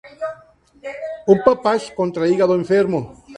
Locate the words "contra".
1.97-2.27